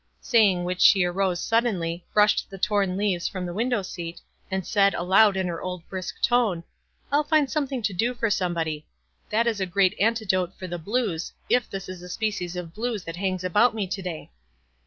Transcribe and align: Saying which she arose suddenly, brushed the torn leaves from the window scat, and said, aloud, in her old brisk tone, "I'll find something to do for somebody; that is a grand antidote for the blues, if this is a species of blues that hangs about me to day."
Saying 0.19 0.63
which 0.63 0.81
she 0.81 1.03
arose 1.03 1.39
suddenly, 1.39 2.03
brushed 2.11 2.49
the 2.49 2.57
torn 2.57 2.97
leaves 2.97 3.27
from 3.27 3.45
the 3.45 3.53
window 3.53 3.83
scat, 3.83 4.19
and 4.49 4.65
said, 4.65 4.95
aloud, 4.95 5.37
in 5.37 5.47
her 5.47 5.61
old 5.61 5.87
brisk 5.89 6.19
tone, 6.23 6.63
"I'll 7.11 7.23
find 7.23 7.51
something 7.51 7.83
to 7.83 7.93
do 7.93 8.15
for 8.15 8.31
somebody; 8.31 8.87
that 9.29 9.45
is 9.45 9.61
a 9.61 9.67
grand 9.67 9.93
antidote 9.99 10.55
for 10.57 10.65
the 10.65 10.79
blues, 10.79 11.33
if 11.51 11.69
this 11.69 11.87
is 11.87 12.01
a 12.01 12.09
species 12.09 12.55
of 12.55 12.73
blues 12.73 13.03
that 13.03 13.17
hangs 13.17 13.43
about 13.43 13.75
me 13.75 13.85
to 13.89 14.01
day." 14.01 14.31